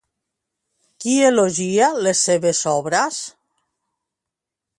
[1.03, 3.21] Qui elogia les seves obres?